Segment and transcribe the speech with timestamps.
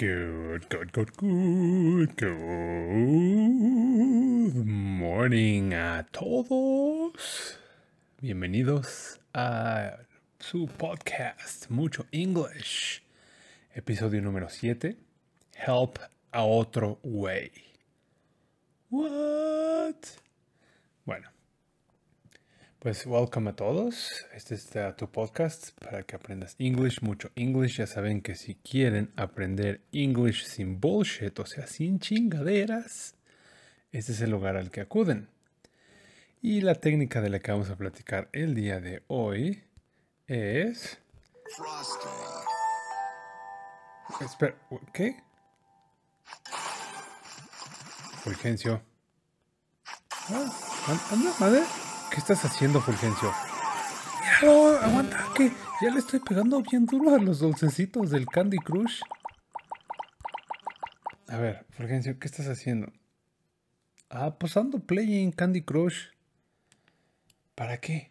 [0.00, 2.24] Good, good, good, good, good
[4.64, 7.58] morning a todos.
[8.22, 9.98] Bienvenidos a
[10.38, 13.02] su podcast Mucho English,
[13.74, 14.96] episodio número 7,
[15.54, 15.98] Help
[16.32, 17.50] a otro way.
[18.88, 20.16] What?
[21.04, 21.28] Bueno,
[22.80, 24.24] pues welcome a todos.
[24.32, 27.76] Este es uh, tu podcast para que aprendas English, mucho English.
[27.76, 33.16] Ya saben que si quieren aprender English sin bullshit, o sea, sin chingaderas,
[33.92, 35.28] este es el lugar al que acuden.
[36.40, 39.62] Y la técnica de la que vamos a platicar el día de hoy
[40.26, 40.98] es...
[44.22, 44.56] Espera,
[44.94, 45.22] ¿qué?
[48.22, 48.80] Fulgencio.
[50.30, 51.79] Ah, anda, madre.
[52.10, 53.32] ¿Qué estás haciendo, Fulgencio?
[54.42, 59.00] Míralo, aguanta, que ya le estoy pegando bien duro a los dulcecitos del Candy Crush.
[61.28, 62.92] A ver, Fulgencio, ¿qué estás haciendo?
[64.08, 66.06] Ah, pues ando playing Candy Crush.
[67.54, 68.10] ¿Para qué?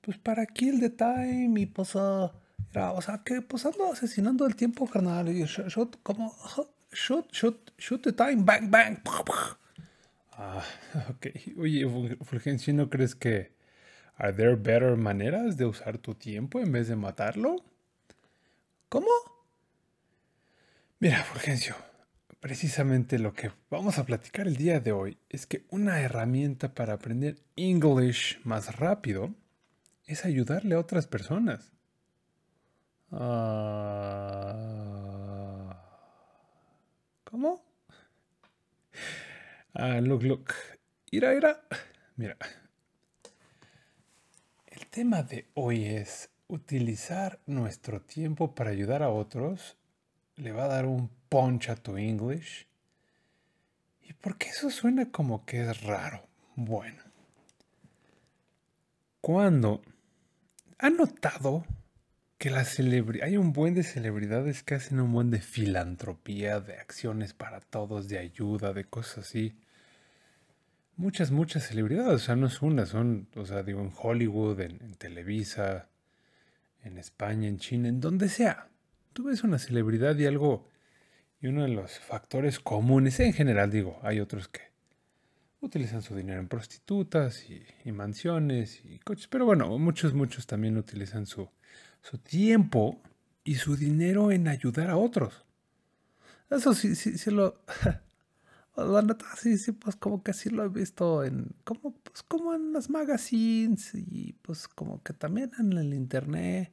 [0.00, 2.30] Pues para kill the time y pues, uh,
[2.72, 5.28] mira, o sea, que pues ando asesinando el tiempo, carnal.
[5.28, 6.34] Y shot, shot como,
[6.90, 8.98] shoot, shoot, shoot the time, bang, bang.
[10.36, 10.62] Ah,
[11.10, 11.26] ok.
[11.58, 11.86] Oye,
[12.22, 13.52] Fulgencio, ¿no crees que
[14.16, 17.56] are there better maneras de usar tu tiempo en vez de matarlo?
[18.90, 19.08] ¿Cómo?
[21.00, 21.74] Mira, Fulgencio,
[22.40, 26.92] precisamente lo que vamos a platicar el día de hoy es que una herramienta para
[26.94, 29.34] aprender English más rápido
[30.06, 31.72] es ayudarle a otras personas.
[33.10, 33.96] Ah,
[37.24, 37.62] ¿Cómo?
[39.78, 40.54] Ah, look, look.
[41.10, 41.60] Ira, ira.
[42.16, 42.38] Mira.
[44.66, 49.76] El tema de hoy es utilizar nuestro tiempo para ayudar a otros.
[50.36, 52.66] Le va a dar un punch a tu English.
[54.00, 56.26] ¿Y por qué eso suena como que es raro?
[56.54, 57.02] Bueno.
[59.20, 59.82] Cuando
[60.78, 61.66] han notado
[62.38, 62.66] que la
[63.22, 68.08] hay un buen de celebridades que hacen un buen de filantropía, de acciones para todos,
[68.08, 69.54] de ayuda, de cosas así
[70.96, 72.14] muchas, muchas celebridades.
[72.14, 75.88] O sea, no es una, son, o sea, digo, en Hollywood, en, Televisa,
[76.82, 78.68] en España, en China, en donde sea.
[79.12, 80.68] Tú ves una celebridad y algo,
[81.40, 84.60] y uno de los factores comunes, en general, digo, hay otros que
[85.60, 91.26] utilizan su dinero en prostitutas y, mansiones y coches, pero bueno, muchos, muchos también utilizan
[91.26, 91.48] su,
[92.02, 93.00] su tiempo
[93.42, 95.44] y su dinero en ayudar a otros.
[96.50, 97.60] Eso sí, sí, sí lo...
[98.76, 102.54] La neta, sí, sí, pues como que sí lo he visto en, como, pues como
[102.54, 106.72] en las magazines y pues como que también en el internet.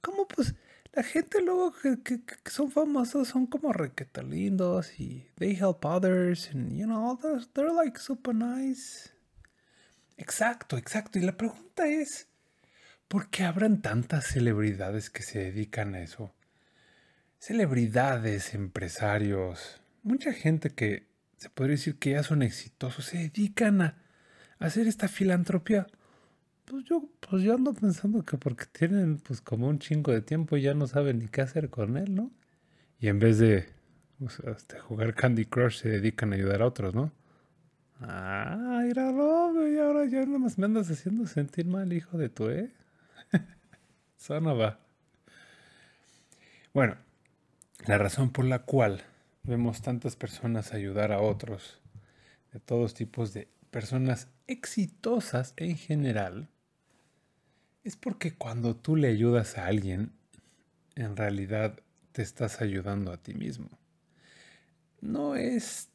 [0.00, 0.54] Como pues
[0.92, 6.50] la gente luego que, que, son famosos son como requeta lindos y they help others
[6.52, 9.10] and you know, they're, they're like super nice.
[10.16, 11.18] Exacto, exacto.
[11.18, 12.28] Y la pregunta es,
[13.08, 16.32] ¿por qué habrán tantas celebridades que se dedican a eso?
[17.38, 21.09] Celebridades, empresarios, mucha gente que
[21.40, 23.96] se podría decir que ya son exitosos, se dedican a
[24.58, 25.86] hacer esta filantropía.
[26.66, 30.58] Pues yo, pues yo ando pensando que porque tienen pues como un chingo de tiempo
[30.58, 32.30] ya no saben ni qué hacer con él, ¿no?
[33.00, 33.70] Y en vez de
[34.44, 37.10] este, jugar Candy Crush se dedican a ayudar a otros, ¿no?
[38.02, 42.50] Ah, míralo, y ahora ya nada más me andas haciendo sentir mal, hijo de tu,
[42.50, 42.70] ¿eh?
[44.16, 44.78] Sana va.
[46.74, 46.96] Bueno,
[47.86, 49.02] la razón por la cual
[49.42, 51.80] vemos tantas personas ayudar a otros,
[52.52, 56.48] de todos tipos de personas exitosas en general,
[57.84, 60.12] es porque cuando tú le ayudas a alguien,
[60.96, 61.78] en realidad
[62.12, 63.70] te estás ayudando a ti mismo.
[65.00, 65.88] No es,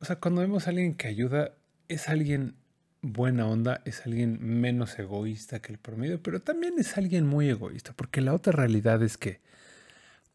[0.00, 1.54] o sea, cuando vemos a alguien que ayuda,
[1.88, 2.54] es alguien
[3.02, 7.92] buena onda, es alguien menos egoísta que el promedio, pero también es alguien muy egoísta,
[7.94, 9.40] porque la otra realidad es que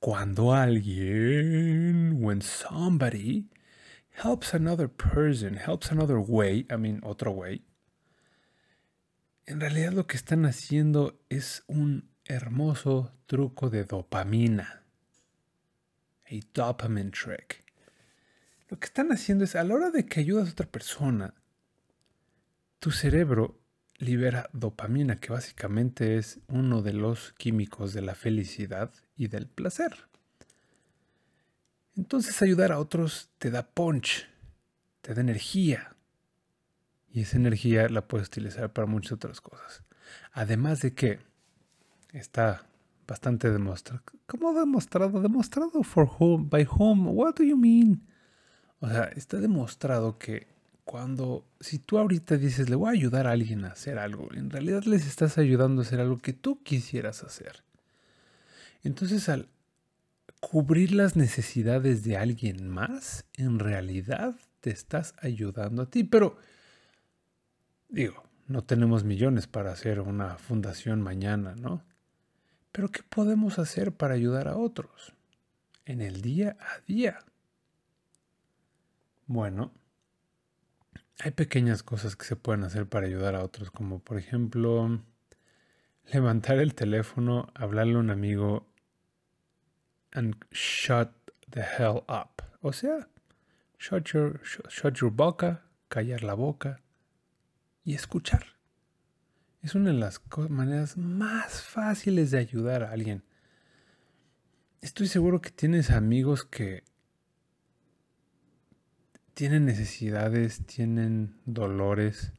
[0.06, 3.50] cuando alguien, when somebody
[4.22, 7.64] helps another person, helps another way, I mean, otro way,
[9.48, 14.84] en realidad lo que están haciendo es un hermoso truco de dopamina.
[16.30, 17.64] A dopamine trick.
[18.70, 21.34] Lo que están haciendo es, a la hora de que ayudas a otra persona,
[22.78, 23.60] tu cerebro
[23.98, 30.08] libera dopamina, que básicamente es uno de los químicos de la felicidad y del placer.
[31.96, 34.28] Entonces ayudar a otros te da punch,
[35.02, 35.96] te da energía.
[37.10, 39.84] Y esa energía la puedes utilizar para muchas otras cosas.
[40.34, 41.20] Además de que
[42.12, 42.66] está
[43.08, 44.04] bastante demostrado.
[44.28, 45.22] ¿Cómo demostrado?
[45.22, 46.50] ¿Demostrado for whom?
[46.50, 47.08] ¿By whom?
[47.16, 48.06] What do you mean?
[48.80, 50.48] O sea, está demostrado que
[50.86, 54.52] cuando, si tú ahorita dices, le voy a ayudar a alguien a hacer algo, en
[54.52, 57.64] realidad les estás ayudando a hacer algo que tú quisieras hacer.
[58.84, 59.50] Entonces, al
[60.40, 66.04] cubrir las necesidades de alguien más, en realidad te estás ayudando a ti.
[66.04, 66.38] Pero,
[67.90, 71.84] digo, no tenemos millones para hacer una fundación mañana, ¿no?
[72.72, 75.14] Pero ¿qué podemos hacer para ayudar a otros?
[75.84, 77.26] En el día a día.
[79.26, 79.72] Bueno,
[81.20, 85.02] hay pequeñas cosas que se pueden hacer para ayudar a otros, como por ejemplo
[86.12, 88.68] levantar el teléfono, hablarle a un amigo
[90.12, 91.12] and shut
[91.50, 92.44] the hell up.
[92.62, 93.08] O sea,
[93.80, 96.82] shut your, shut your boca, callar la boca
[97.84, 98.56] y escuchar.
[99.62, 103.24] Es una de las maneras más fáciles de ayudar a alguien.
[104.82, 106.84] Estoy seguro que tienes amigos que
[109.36, 112.32] tienen necesidades, tienen dolores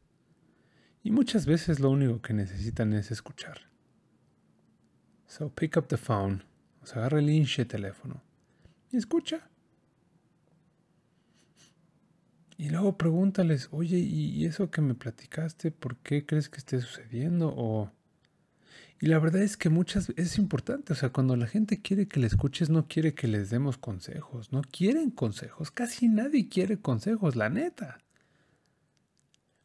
[1.05, 3.61] y muchas veces lo único que necesitan es escuchar.
[5.27, 6.43] So pick up the phone,
[6.83, 8.23] o sea, agarra el hinche teléfono
[8.91, 9.49] y escucha.
[12.57, 17.53] Y luego pregúntales, oye, ¿y eso que me platicaste, por qué crees que esté sucediendo?
[17.55, 17.93] O
[18.99, 22.19] y la verdad es que muchas es importante, o sea, cuando la gente quiere que
[22.19, 27.37] le escuches, no quiere que les demos consejos, no quieren consejos, casi nadie quiere consejos,
[27.37, 27.99] la neta.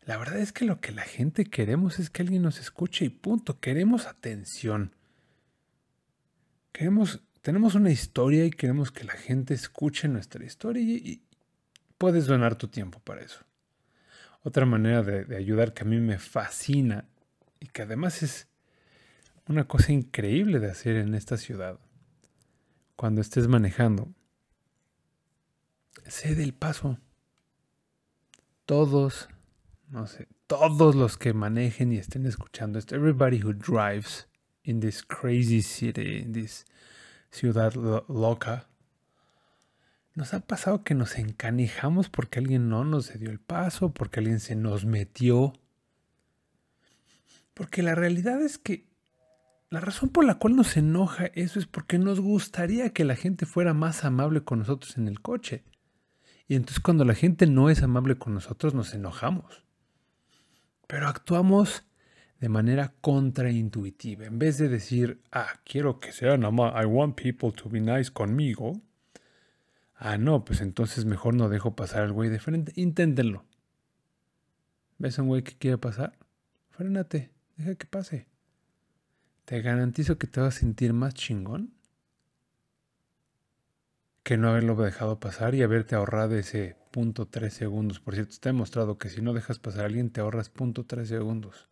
[0.04, 3.10] La verdad es que lo que la gente queremos es que alguien nos escuche y
[3.10, 4.96] punto, queremos atención.
[6.74, 11.24] Queremos, tenemos una historia y queremos que la gente escuche nuestra historia y,
[11.98, 13.46] puedes donar tu tiempo para eso.
[14.42, 17.06] Otra manera de ayudar que a mí me fascina
[17.60, 18.48] y que además es
[19.52, 21.80] una cosa increíble de hacer en esta ciudad.
[22.96, 24.14] Cuando estés manejando,
[26.08, 26.98] cede el paso.
[28.66, 29.28] Todos,
[29.90, 34.28] no sé, todos los que manejen y estén escuchando esto, everybody who drives
[34.64, 36.66] in this crazy city, in this
[37.30, 37.74] ciudad
[38.08, 38.68] loca,
[40.14, 44.40] nos ha pasado que nos encanijamos porque alguien no nos dio el paso, porque alguien
[44.40, 45.54] se nos metió.
[47.54, 48.91] Porque la realidad es que
[49.72, 53.46] la razón por la cual nos enoja eso es porque nos gustaría que la gente
[53.46, 55.64] fuera más amable con nosotros en el coche.
[56.50, 59.64] Y entonces cuando la gente no es amable con nosotros nos enojamos.
[60.88, 61.88] Pero actuamos
[62.42, 64.26] de manera contraintuitiva.
[64.26, 68.12] En vez de decir, ah, quiero que sean amables, I want people to be nice
[68.12, 68.74] conmigo.
[69.96, 72.74] Ah, no, pues entonces mejor no dejo pasar al güey de frente.
[72.76, 73.46] Inténtenlo.
[74.98, 76.18] ¿Ves a un güey que quiere pasar?
[76.72, 78.31] Frénate, deja que pase.
[79.52, 81.74] Te garantizo que te vas a sentir más chingón
[84.24, 88.00] que no haberlo dejado pasar y haberte ahorrado ese punto tres segundos.
[88.00, 91.10] Por cierto, está demostrado que si no dejas pasar a alguien te ahorras punto tres
[91.10, 91.68] segundos.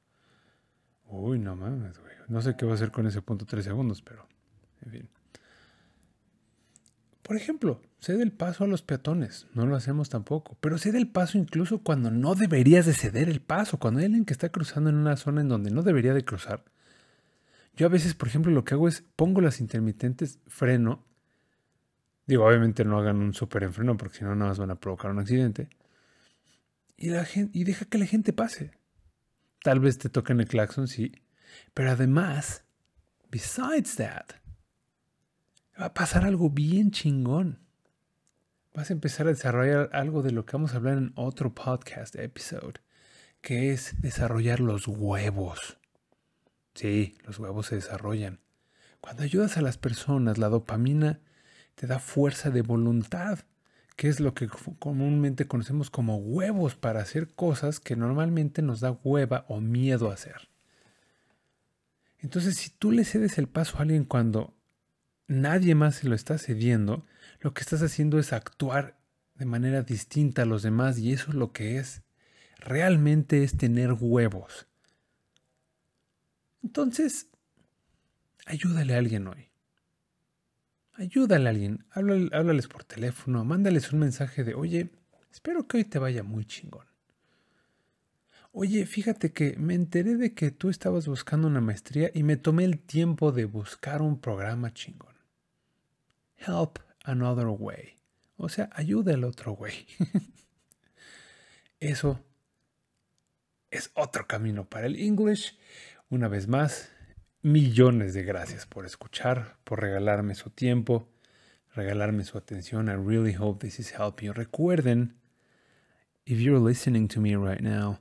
[1.05, 2.11] Uy, no mames, güey.
[2.27, 4.27] No sé qué va a hacer con ese punto tres segundos, pero
[4.81, 5.09] en fin.
[7.21, 9.47] Por ejemplo, cede el paso a los peatones.
[9.53, 10.57] No lo hacemos tampoco.
[10.59, 13.79] Pero cede el paso incluso cuando no deberías de ceder el paso.
[13.79, 16.65] Cuando hay alguien que está cruzando en una zona en donde no debería de cruzar
[17.79, 21.07] yo a veces, por ejemplo, lo que hago es pongo las intermitentes, freno.
[22.27, 25.11] Digo, obviamente no hagan un súper enfreno porque si no, nada más van a provocar
[25.11, 25.69] un accidente.
[26.97, 28.71] Y, la gente, y deja que la gente pase.
[29.63, 31.23] Tal vez te toquen el claxon, sí.
[31.73, 32.65] Pero además,
[33.31, 34.25] besides that,
[35.79, 37.59] va a pasar algo bien chingón.
[38.73, 42.17] Vas a empezar a desarrollar algo de lo que vamos a hablar en otro podcast
[42.17, 42.81] episode,
[43.39, 45.78] que es desarrollar los huevos.
[46.79, 48.39] Sí, los huevos se desarrollan.
[49.01, 51.19] Cuando ayudas a las personas, la dopamina
[51.75, 53.39] te da fuerza de voluntad,
[53.97, 58.91] que es lo que comúnmente conocemos como huevos para hacer cosas que normalmente nos da
[58.91, 60.47] hueva o miedo a hacer.
[62.19, 64.53] Entonces, si tú le cedes el paso a alguien cuando
[65.27, 67.05] nadie más se lo está cediendo,
[67.41, 68.97] lo que estás haciendo es actuar
[69.35, 72.03] de manera distinta a los demás y eso es lo que es.
[72.57, 74.68] Realmente es tener huevos.
[76.63, 77.27] Entonces,
[78.45, 79.49] ayúdale a alguien hoy.
[80.93, 84.91] Ayúdale a alguien, háblales por teléfono, mándales un mensaje de, oye,
[85.31, 86.85] espero que hoy te vaya muy chingón.
[88.51, 92.65] Oye, fíjate que me enteré de que tú estabas buscando una maestría y me tomé
[92.65, 95.15] el tiempo de buscar un programa chingón.
[96.37, 97.95] Help another way.
[98.37, 99.85] O sea, ayuda al otro güey.
[101.79, 102.25] Eso
[103.71, 105.57] es otro camino para el English.
[106.11, 106.89] Una vez más,
[107.43, 111.07] millones de gracias por escuchar, por regalarme su tiempo,
[111.75, 112.87] regalarme su atención.
[112.87, 114.33] I really hope this is helping.
[114.33, 115.13] Recuerden,
[116.25, 117.99] if you're listening to me right now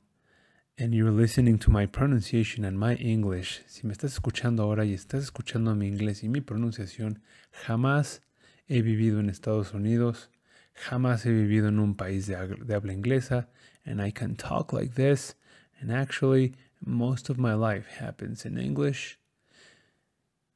[0.78, 4.94] and you're listening to my pronunciation and my English, si me estás escuchando ahora y
[4.94, 8.22] estás escuchando mi inglés y mi pronunciación, jamás
[8.68, 10.30] he vivido en Estados Unidos,
[10.72, 13.50] jamás he vivido en un país de, de habla inglesa,
[13.84, 15.36] and I can talk like this,
[15.78, 19.18] and actually most of my life happens in English.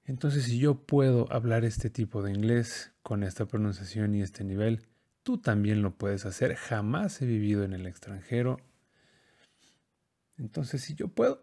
[0.05, 4.87] Entonces, si yo puedo hablar este tipo de inglés con esta pronunciación y este nivel,
[5.23, 6.57] tú también lo puedes hacer.
[6.57, 8.59] Jamás he vivido en el extranjero.
[10.39, 11.43] Entonces, si yo puedo,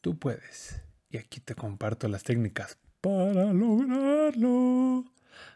[0.00, 0.82] tú puedes.
[1.10, 5.04] Y aquí te comparto las técnicas para lograrlo.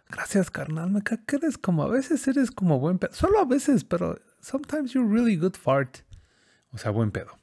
[0.08, 0.90] Gracias, carnal.
[0.90, 3.12] Me que eres como a veces eres como buen pedo.
[3.12, 5.98] Solo a veces, pero sometimes you're really good fart.
[6.70, 7.38] O sea, buen pedo.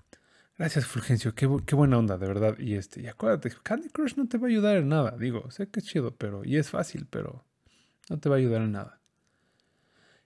[0.58, 1.34] Gracias, Fulgencio.
[1.34, 2.58] Qué, buena onda, de verdad.
[2.60, 5.18] Y este, y acuérdate, Candy Crush no te va a ayudar en nada.
[5.18, 6.46] Digo, sé que es chido, pero.
[6.46, 7.44] Y es fácil, pero
[8.10, 9.00] no te va a ayudar en nada.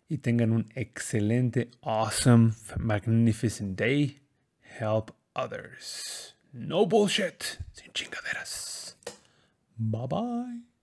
[0.09, 4.21] Y tengan un excelente, awesome, magnificent day.
[4.79, 6.35] Help others.
[6.51, 7.43] No bullshit.
[7.71, 8.97] Sin chingaderas.
[9.77, 10.76] Bye bye.